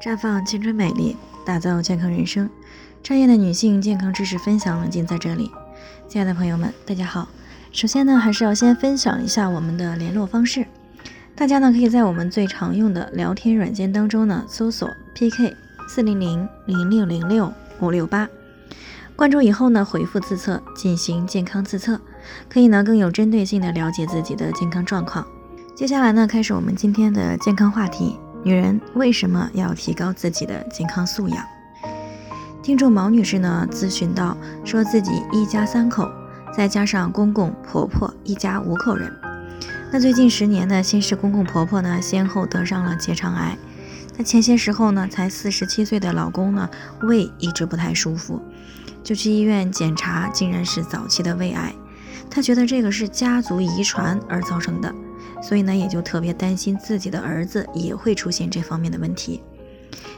[0.00, 2.48] 绽放青春美丽，打造健康人生。
[3.02, 5.50] 专业的女性健康知识分享尽在这里。
[6.06, 7.28] 亲爱的朋友们，大家好。
[7.72, 10.64] 首先呢，还是要先分享一下我们的联络方式。
[11.34, 15.56] 大家呢，可以在我们最常用的聊天软件当中呢，搜索 PK
[15.88, 18.28] 四零零零六零六五六八，
[19.16, 22.00] 关注以后呢，回复自测进行健康自测，
[22.48, 25.26] 可以呢更有针对性的了解自己的健康状况。
[25.74, 31.44] 接下来呢，开始我们今天的健康话题：女人为什么要提高自己的健康素养？
[32.62, 36.08] 听众毛女士呢咨询到，说自己一家三口，
[36.54, 39.12] 再加上公公婆婆，一家五口人。
[39.90, 43.56] 那最近十年呢，先是公公婆婆呢先后得上了结肠癌。
[44.16, 46.68] 那前些时候呢，才四十七岁的老公呢
[47.02, 48.40] 胃一直不太舒服，
[49.02, 51.74] 就去医院检查，竟然是早期的胃癌。
[52.30, 54.94] 她觉得这个是家族遗传而造成的，
[55.40, 59.42] 所以呢也就特别担心自己的儿子也会出现这方面的问题。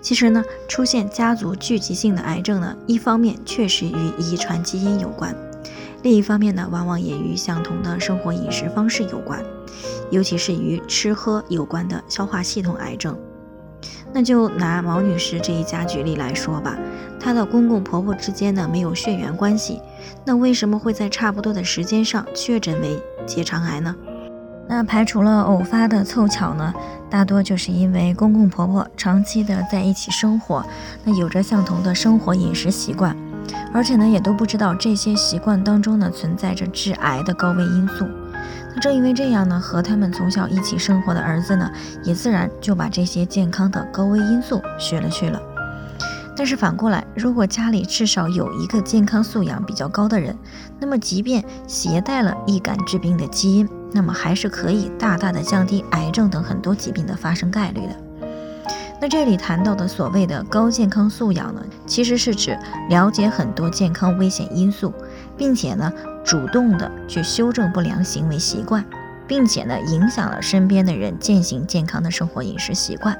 [0.00, 5.34] 其实呢，出现家族聚集性的癌症呢，一方面确实与遗传基因有关。
[6.02, 9.42] 另一方面呢，往往也与相同的生活饮食方式有关，
[10.10, 13.18] 尤其是与吃喝有关的消化系统癌症。
[14.12, 16.78] 那就拿毛女士这一家举例来说吧，
[17.18, 19.80] 她的公公婆婆之间呢没有血缘关系，
[20.26, 23.96] 那为什么会在差不多的时间上确诊为结肠癌呢？
[24.66, 26.72] 那排除了偶发的凑巧呢，
[27.10, 30.64] 大多就是因为公公婆婆长期的在一起生活，
[31.04, 33.16] 那有着相同的生活饮食习惯。
[33.72, 38.06] 而且呢，也都不知道这些习惯当中呢存在着致癌的高危因素。
[38.74, 41.70] 那正因为这样呢，和他们从小一起生活的儿子呢，
[42.02, 45.40] 也自然就把这些健康的高危因素学了去了。
[46.36, 50.36] 但是反过来，如果家里至少有一个健康素养比较高的人，
[50.80, 58.26] 那么即便携带了易感致病的基因，那么还是可以大大的降低癌症等很多疾病的发生概率的。
[59.00, 64.92] 那这里谈到的所谓的高健康素养呢，其实是指了解很多健康危险因素，
[65.36, 65.92] 并且呢
[66.24, 68.84] 主动的去修正不良行为习惯，
[69.28, 73.16] 并且呢影响了身边的人践行健康的生活饮食习惯。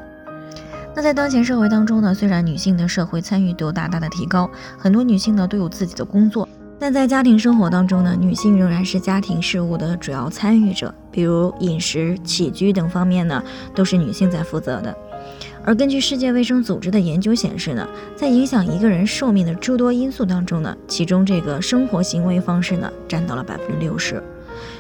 [0.97, 4.49] 那在当前社会当中呢，虽然女性的社会参与度大大的提高，
[4.79, 6.49] 很多女性呢都有自己的工作，
[6.79, 13.43] 但在家庭生活当中呢，女性仍然是家庭事务的主要参与者，比如饮食起居等方面呢，
[13.75, 14.95] 都是女性在负责的。
[15.65, 24.23] 而根据世界卫生组织的研究显示呢，在影响一个人寿命的诸多因素当中呢，其中这个生活行为方式呢占到了百分之六十。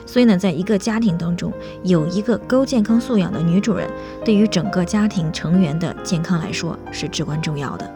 [0.04, 1.50] 所以呢，在一个家庭当中
[1.84, 3.88] 有一个高健康素养的女主人，
[4.22, 7.90] 对于整个家庭成员的健康来说是至关重要的。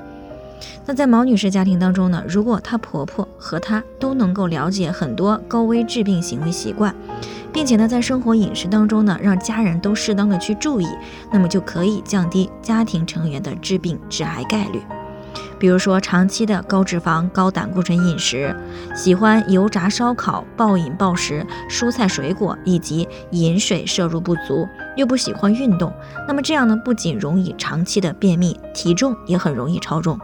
[0.86, 6.94] 那在毛女士家庭当中呢，如果她婆婆和她都能够了解很多高危致病行为习惯。
[7.50, 10.86] 并且呢，在生活饮食当中呢，让家人都适当的去注意，
[11.32, 14.80] 那么就可以降低家庭成员的致病致癌概率。
[15.58, 18.54] 比如说，长期的高脂肪、高胆固醇饮食，
[18.94, 25.92] 喜欢油炸烧烤、暴饮暴食、蔬菜水果，以及饮水摄入不足，又不喜欢运动，
[26.28, 30.18] 那么这样呢，不仅容易长期的便秘，体重也很容易超重。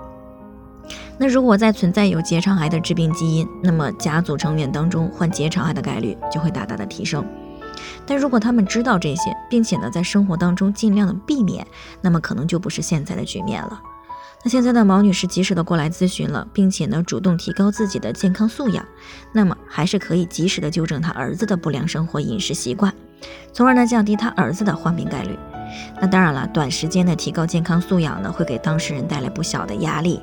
[1.18, 7.24] 那如果再存在有结肠癌的致病基因，那么家族成员当中患结肠癌的概率就会大大的提升。
[8.06, 11.66] 但如果他们知道这些，并且呢在生活当中尽量的避免，
[12.00, 13.80] 那么可能就不是现在的局面了。
[14.42, 18.84] 那现在的毛女士及时的过来咨询了，并且呢主动提高自己的健康素养，
[19.32, 22.92] 那么还是可以及时的纠正她儿子的不良生活饮食习惯，
[23.52, 25.38] 从而呢降低他儿子的患病概率。
[26.00, 30.20] 那当然了，短时间的提高健康素养呢，会给当事人带来不小的压力，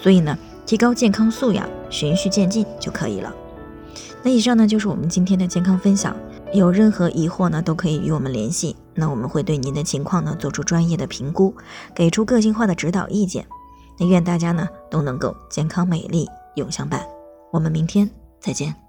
[0.00, 3.32] 所以呢，提高健康素养，循序渐进就可以了。
[4.22, 6.16] 那以上呢，就是我们今天的健康分享。
[6.52, 8.76] 有任何疑惑呢，都可以与我们联系。
[8.94, 11.52] 那我们会对您的情况呢，做出专业的评估，
[11.92, 13.44] 给出个性化的指导意见。
[13.98, 17.04] 那愿大家呢，都能够健康美丽永相伴。
[17.52, 18.08] 我们明天
[18.40, 18.83] 再见。